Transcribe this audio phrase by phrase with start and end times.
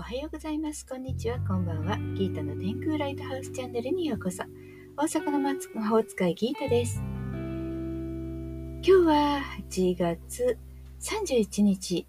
[0.00, 0.86] おはようございます。
[0.86, 1.38] こんにちは。
[1.40, 1.98] こんばんは。
[2.14, 4.42] ギータの天空ライトハウスチャンネルにようこそ。
[4.96, 5.54] 大阪の魔
[5.88, 7.02] 法使いギータです。
[7.02, 10.56] 今日は8月
[11.00, 12.06] 31日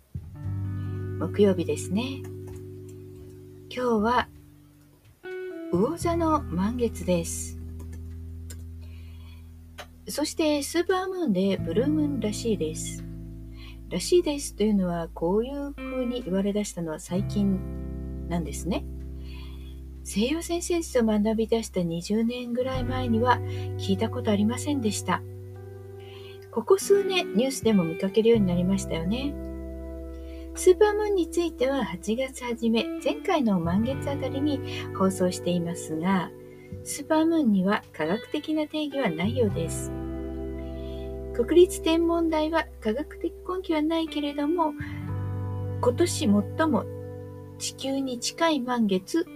[1.19, 2.23] 木曜日ですね。
[3.69, 4.29] 今日は
[5.73, 7.59] 魚座の満月です。
[10.07, 13.03] そしてスーパームーンでブルームーンらしいです。
[13.89, 17.80] らしいですというのはこういう風に言われ出したのは最近
[18.31, 18.83] なんですね。
[20.03, 23.37] 西洋先生術を学び出した20年ぐらい前には
[23.77, 25.21] 聞いたことありませんでした。
[26.49, 29.35] ここ数年ニュースでも見かけるようになりましたよね。
[30.55, 34.59] スーパームーンについては8月初め、前回の満月あたりに
[34.97, 36.29] 放送していますが、
[36.83, 39.91] スーパームーンには科学的な定義はないようです。
[41.33, 44.73] 国立天文台は科学的根拠はないけれども、
[45.81, 47.00] 今年最も
[47.61, 49.27] 地球に近い満月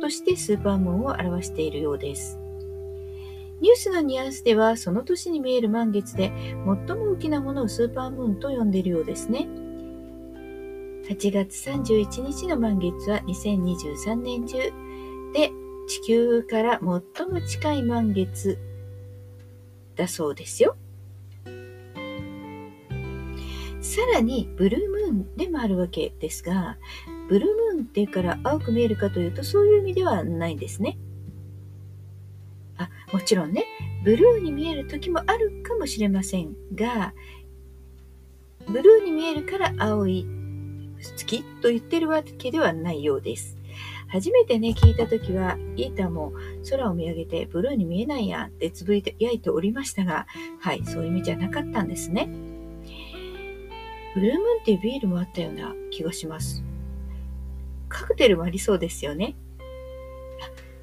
[0.00, 2.38] としてスーパームーンを表しているようです。
[3.60, 6.32] ニュースのニュアンスでは、その年に見える満月で
[6.64, 9.46] 最も大きなものをスーパームーンと呼んでいるようですね。
[11.10, 14.56] 8月31日の満月は2023年中
[15.34, 15.52] で
[15.88, 18.58] 地球から最も近い満月
[19.94, 20.74] だそうですよ。
[23.82, 26.78] さらにブルームーンでもあるわけですが、
[27.32, 30.98] ブルームーンっていうから青く見えるかというとそういう意味ではないんですね。
[32.76, 33.64] あ、もちろんね、
[34.04, 37.14] ブルーに見える時もあるかもしれませんが、
[38.66, 40.26] ブルーに見えるから青い
[41.00, 43.56] 月と言ってるわけではないようです。
[44.08, 46.34] 初めてね、聞いた時は、イータも
[46.68, 50.26] 空を見上げてブルーに見えないやんってつぶやいておりましたが、
[50.60, 52.28] はい、そういう意味じゃなかったんですね。
[54.14, 56.62] ブルームーンっていうビールもあったような気がします。
[57.92, 59.36] カクテルもありそうですよね。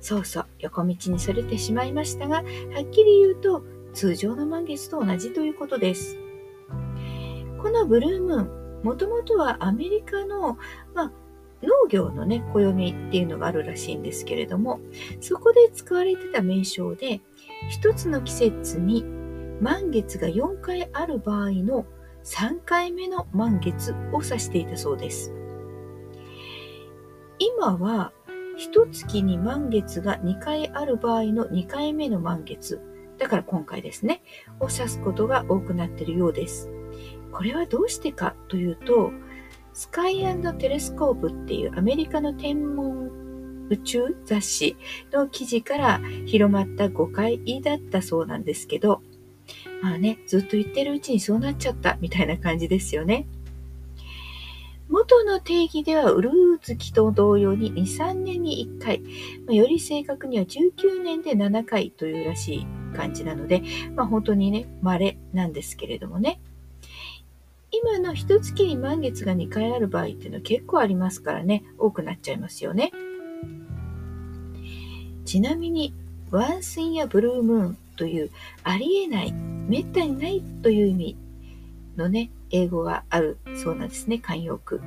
[0.01, 2.43] そうそう、横道にそれてしまいましたが、はっ
[2.89, 6.17] きり言うと、通常の満月と同じということです。
[7.61, 10.57] このブルームーン、もともとはアメリカの、
[10.93, 11.11] まあ、
[11.61, 14.79] 農業のね、暦っていうのがあるらしいんですけれども、
[15.19, 17.19] そこで使われてた名称で、
[17.69, 19.03] 一つの季節に
[19.59, 21.85] 満月が4回ある場合の
[22.23, 25.33] 3回目の満月を指していたそうです。
[27.39, 28.11] 今は、
[28.57, 32.81] 一月に満月が2回ある場合の2回目の満月、
[33.17, 34.21] だから今回ですね、
[34.59, 36.69] を指すことが多くなっているようです。
[37.31, 39.11] これはどうしてかというと、
[39.73, 40.21] スカイ
[40.57, 44.75] テレスコープっていうアメリカの天文宇宙雑誌
[45.11, 49.01] の記事から広まった誤解だったそうなんですけど、
[49.81, 53.27] まあね、ずっと言ってるうちにそうなっちゃったみたいな感じですよね。
[55.09, 58.99] 元の定義では、ウルー月と同様に2、3年に1回、
[59.45, 63.63] まあ、より正確には19年で7回というらしい感じなので、
[63.95, 66.39] まあ、本当にね、稀なんですけれどもね。
[67.71, 72.91] 今の一月に満月が2回ある場合っていうのは結構ありますからね、多くなっちゃいますよね。
[75.25, 75.93] ちなみに、
[76.29, 78.29] ワンスインやブルームーンという
[78.63, 81.15] ありえない、めったにないという意味
[81.97, 84.81] のね、英語があるそうなんですね、慣用句。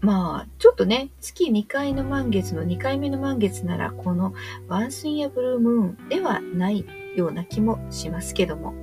[0.00, 4.32] まあ、ちょっとね、月2回の満月の2回目の満月なら、この
[4.68, 6.84] ワンスインやブルームーンではない
[7.16, 8.74] ような気もしますけども。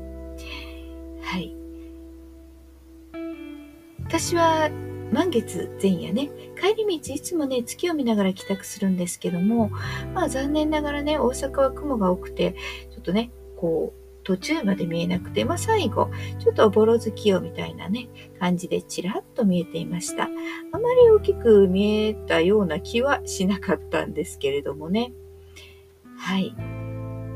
[1.21, 1.55] はい。
[4.07, 4.69] 私は
[5.11, 9.71] 満月前夜ね、帰り道いつもね、月を見ながら帰宅するんですけども、
[10.13, 12.55] まあ残念ながらね、大阪は雲が多くて、
[12.91, 16.09] ちょっとね、こう、途中まで見えなくて、まあ最後、
[16.39, 18.09] ちょっとおぼろ月夜みたいなね、
[18.39, 20.23] 感じでちらっと見えていました。
[20.23, 20.33] あま
[20.95, 25.13] り大きく見えたような気はしなかったんですけれどもね。
[26.17, 26.55] はい。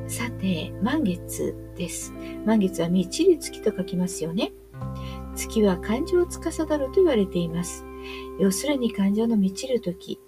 [0.07, 2.11] さて、満月です。
[2.43, 4.51] 満月は満ちる月と書きますよね。
[5.35, 7.85] 月は感情を司ると言われています。
[8.39, 10.19] 要するに感情の満ちる時。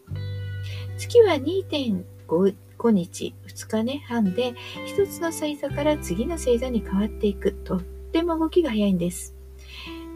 [0.95, 2.53] 月は2.5
[2.91, 4.53] 日、2日ね、半で、
[4.85, 7.53] 一つの星座から次の星座に変わっていく。
[7.63, 9.35] とっても動きが早いんです。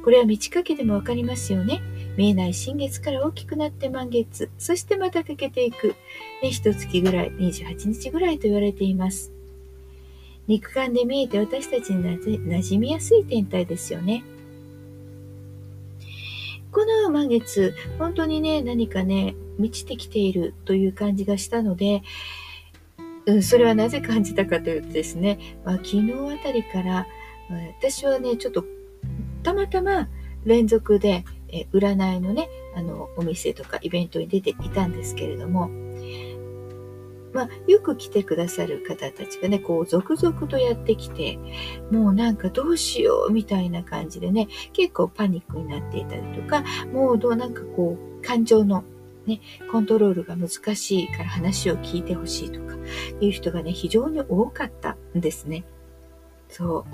[0.03, 1.81] これは満ち欠けでもわかりますよね。
[2.17, 5.95] 見えない新月から大きくなって満月、そしてまた欠けていく。
[6.41, 9.31] ね、一月ぐらい、28日ぐらいと言われています。
[10.47, 14.23] 肉眼で見えて私たちに馴染みやすい天体ですよね。
[16.71, 22.03] この満月、本当にね、何かね、満ちてきているという感じがしたので、
[23.27, 27.07] うん、それはなぜ感じたかというとですね、まあ、昨日あたりから、
[27.79, 28.65] 私はね、ちょっと
[29.43, 30.09] たまたま
[30.45, 31.23] 連続で
[31.55, 35.69] え占いのね、あの、お店とかイベントに出ていたんですけれども、
[37.33, 41.37] まあ、よく来てくださる方たちがね、こう、続々とやってきて、
[41.91, 46.63] もうなんかどうしようみたいな感じでね、結構パニックになっていたりとか、
[46.93, 48.83] もうどうなんかこう、感情の
[49.25, 49.41] ね、
[49.71, 52.75] コントロールが難しいから話を聞いてほしいとか
[53.19, 55.65] いう人がね、非常に多かったんですね。
[56.49, 56.85] そ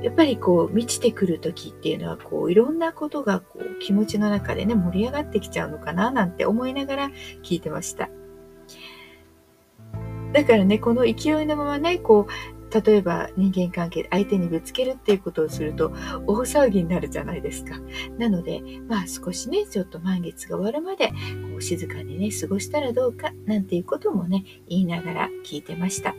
[0.00, 0.04] う。
[0.04, 7.10] やっぱりこう、満ちてくる時っていうのは、こう、いろんなことがこう、気持ちの中でね、盛り上がってきちゃうのかななんて思いながら
[7.42, 8.08] 聞いてました。
[10.32, 15.92] だからね、この勢いのままね、こう、例えば人間関係で相手にぶつけるっていうことをすると
[16.26, 17.80] 大騒ぎになるじゃないですか。
[18.18, 21.14] なので、まあ少しね、ちょっと満月が終わるまでこ
[21.58, 26.14] う静かにね、過ごしたらどうかなんていうこともね、言いながら聞いてました。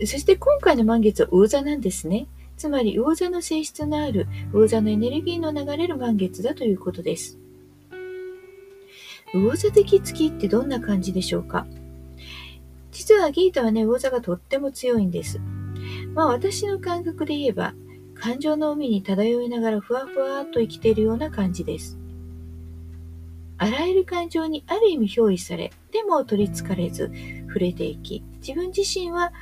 [0.00, 2.26] そして今回の満月は魚座なんですね。
[2.56, 7.38] つまり魚座の性質のある魚座のエネルギーの流れる満月だということです。
[9.32, 11.66] 魚座的月ってどんな感じでしょうか？
[13.02, 15.40] 実はギータはね、魚座がとっても強いんです。
[16.14, 17.74] まあ私の感覚で言えば、
[18.14, 21.98] 感情の海に漂いながらふわふわっと生きているような感じです。
[23.58, 27.10] あらゆる感情にある意味憑依され、でも取りつかれず
[27.48, 29.32] 触れていき、自分自身は、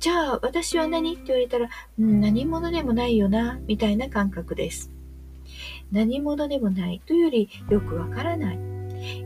[0.00, 4.90] じゃあ私は何って言われたら、うん、何者でもないよな、みたいな感覚です。
[5.92, 8.73] 何者でもないというよりよくわからない。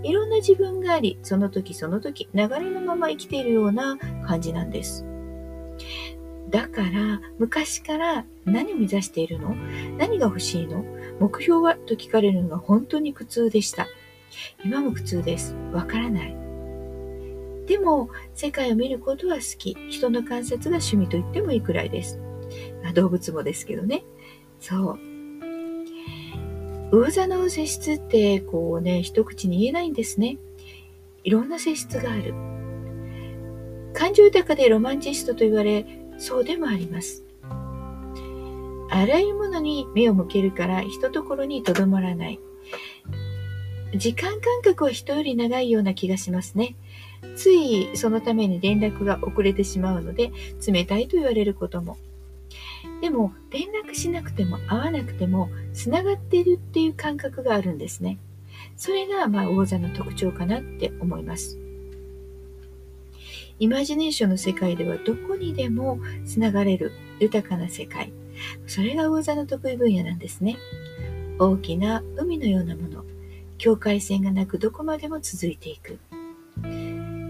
[0.02, 5.04] いろんな自分があり、その時その時、流れのまま生きているような感じなんです。
[6.50, 9.54] だから、昔から何を目指しているの？
[9.98, 10.84] 何が欲しいの？
[11.20, 13.86] 目標はと聞かれるのが本当に苦痛でした。
[14.64, 15.54] 今も苦痛です。
[15.72, 16.36] わからない。
[17.66, 19.76] でも、世界を見ることは好き。
[19.90, 22.18] 人の観察が趣味と言ってもいいくらいです。
[22.82, 24.04] ま動物もですけどね。
[24.58, 25.07] そう。
[26.90, 30.38] 魚座の性質ってこうね一口に言えないんですね。
[31.22, 32.34] いろんな性質がある。
[33.92, 35.84] 感情豊かでロマンチストと言われ
[36.18, 37.24] そうでもあります。
[38.90, 42.40] あらゆるものに目を向けるからひとところにとどまらない。
[43.94, 46.74] 時間感覚は人より長いような気がしますね。
[47.36, 50.30] ついそのために連絡が遅れてしまうので
[50.66, 51.98] 冷たいと言われることも。
[53.00, 58.18] でも連絡しなくても会わなくてもつながっているっていう感覚があるんですね。
[58.76, 61.58] それがまあ王座の特徴かなって思います。
[63.60, 68.12] イマジネーションの世界ではどこにでもつながれる豊かな世界。
[68.66, 70.56] それが王座の得意分野なんですね。
[71.40, 73.04] 大きな海のようなもの。
[73.58, 75.98] 境界線がなくどこまでも続いていく。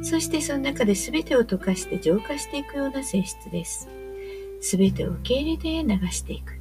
[0.02, 3.88] そしてその中で全てを溶かして浄化していくような性質です。
[4.60, 6.58] 全てを受け入れて流していく。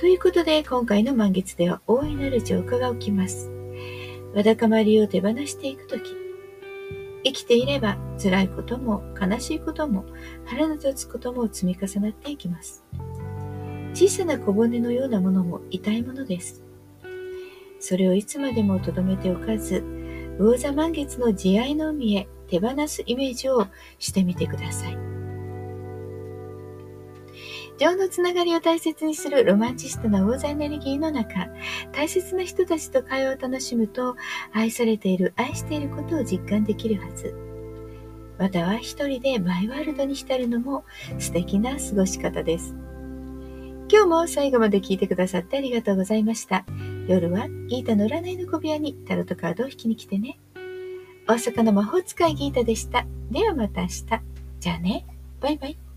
[0.00, 3.50] ということで、今回の満月では大いなる浄化が起きます。
[4.34, 6.14] わだかまりを手放していくとき、
[7.24, 10.04] 生きていれば辛いことも悲しいことも
[10.46, 12.84] 腹の立つことも積み重なっていきます。
[13.92, 16.62] 小さな小骨のようなものも痛いものです。
[17.80, 19.82] それをいつまでも留めておかず、
[20.38, 23.66] 魚座満月の慈愛の海へ手放すイメージを
[23.98, 25.07] してみてください。
[27.78, 31.46] 情のつながりを大切にするロマンチストな大座エネルギーの中、
[31.92, 34.16] 大切な人たちと会話を楽しむと、
[34.52, 37.34] 愛されている、愛していることを実感できるはず。
[38.38, 40.84] または一人でマイワールドに浸るのも
[41.18, 42.74] 素敵な過ごし方です。
[43.90, 46.64] 今日も最後まで聞いてくださってありがとうございました。
[47.08, 50.38] 夜はギータの占いの小部屋にタロットカードを引きに来てね。
[51.26, 53.06] 大阪の魔法使いギータでした。
[53.30, 54.04] ではまた明日。
[54.60, 55.06] じゃあね。
[55.40, 55.87] バイバイ。